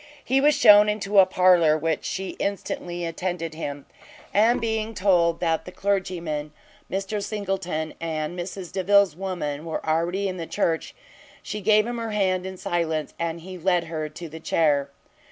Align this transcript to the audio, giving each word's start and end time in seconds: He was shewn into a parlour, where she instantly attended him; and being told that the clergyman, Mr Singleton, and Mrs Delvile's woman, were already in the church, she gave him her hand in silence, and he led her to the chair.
He 0.25 0.41
was 0.41 0.55
shewn 0.55 0.89
into 0.89 1.19
a 1.19 1.27
parlour, 1.27 1.77
where 1.77 1.97
she 2.01 2.29
instantly 2.39 3.05
attended 3.05 3.53
him; 3.53 3.85
and 4.33 4.59
being 4.59 4.95
told 4.95 5.39
that 5.41 5.65
the 5.65 5.71
clergyman, 5.71 6.53
Mr 6.89 7.21
Singleton, 7.23 7.93
and 8.01 8.35
Mrs 8.35 8.71
Delvile's 8.71 9.15
woman, 9.15 9.63
were 9.63 9.87
already 9.87 10.27
in 10.27 10.37
the 10.37 10.47
church, 10.47 10.95
she 11.43 11.61
gave 11.61 11.85
him 11.85 11.99
her 11.99 12.13
hand 12.13 12.47
in 12.47 12.57
silence, 12.57 13.13
and 13.19 13.41
he 13.41 13.59
led 13.59 13.83
her 13.83 14.09
to 14.09 14.27
the 14.27 14.39
chair. 14.39 14.89